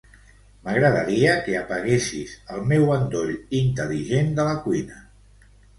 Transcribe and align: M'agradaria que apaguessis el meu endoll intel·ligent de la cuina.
M'agradaria 0.63 1.35
que 1.49 1.53
apaguessis 1.59 2.35
el 2.57 2.67
meu 2.73 2.91
endoll 2.97 3.37
intel·ligent 3.63 4.37
de 4.41 4.49
la 4.53 4.61
cuina. 4.67 5.05